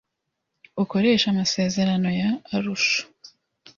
[0.83, 3.01] Ukoreshe amasezerano ya arusha